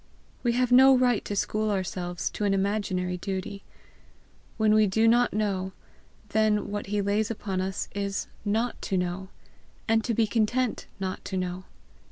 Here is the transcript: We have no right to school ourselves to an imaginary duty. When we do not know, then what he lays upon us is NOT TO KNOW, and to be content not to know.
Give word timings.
We 0.41 0.53
have 0.53 0.71
no 0.71 0.97
right 0.97 1.23
to 1.25 1.35
school 1.35 1.69
ourselves 1.69 2.31
to 2.31 2.43
an 2.43 2.55
imaginary 2.55 3.17
duty. 3.17 3.63
When 4.57 4.73
we 4.73 4.87
do 4.87 5.07
not 5.07 5.31
know, 5.31 5.73
then 6.29 6.71
what 6.71 6.87
he 6.87 7.03
lays 7.03 7.29
upon 7.29 7.61
us 7.61 7.87
is 7.93 8.25
NOT 8.43 8.81
TO 8.81 8.97
KNOW, 8.97 9.29
and 9.87 10.03
to 10.03 10.15
be 10.15 10.25
content 10.25 10.87
not 10.99 11.23
to 11.25 11.37
know. 11.37 11.65